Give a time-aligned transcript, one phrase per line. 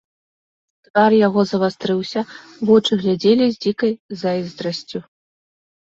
[0.87, 2.19] Твар яго завастрыўся,
[2.69, 3.91] вочы глядзелі з дзікай
[4.23, 4.99] зайздрасцю.